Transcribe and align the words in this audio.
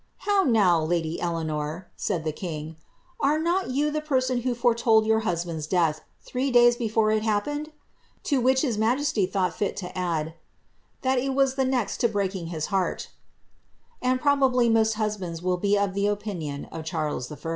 'How 0.27 0.41
now, 0.41 0.81
lady 0.81 1.21
Eleanor,' 1.21 1.85
said 1.95 2.23
the 2.23 2.31
king, 2.31 2.75
'are 3.19 3.37
not 3.37 3.69
you 3.69 3.91
the 3.91 4.01
person 4.01 4.41
who 4.41 4.55
foretold 4.55 5.05
your 5.05 5.19
husband's 5.19 5.67
death 5.67 6.01
three 6.23 6.49
days 6.49 6.77
Defoie 6.77 7.17
it 7.17 7.21
happened?' 7.21 7.71
to 8.23 8.41
which 8.41 8.61
his 8.61 8.79
majesty 8.79 9.27
thought 9.27 9.53
fit 9.55 9.77
to 9.77 9.95
add,' 9.95 10.33
that 11.03 11.19
it 11.19 11.35
was 11.35 11.53
the 11.53 11.65
next 11.65 11.97
to 11.97 12.07
breaking 12.07 12.47
his 12.47 12.65
heart'" 12.73 13.09
And 14.01 14.19
probably 14.19 14.69
most 14.69 14.93
husbands 14.95 15.43
will 15.43 15.57
be 15.57 15.77
of 15.77 15.93
the 15.93 16.07
opinion 16.07 16.65
of 16.71 16.83
Charles 16.83 17.31
I. 17.31 17.37